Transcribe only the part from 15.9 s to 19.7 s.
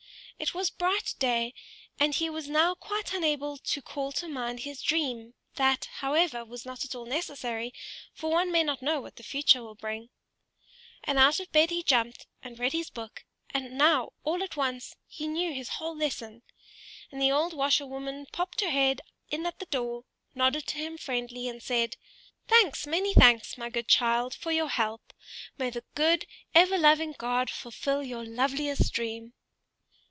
lesson. And the old washerwoman popped her head in at the